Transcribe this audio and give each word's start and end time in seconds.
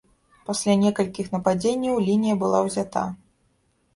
Пасля 0.47 0.73
некалькіх 0.83 1.27
нападзенняў 1.35 2.01
лінія 2.07 2.39
была 2.45 2.63
ўзята. 2.69 3.03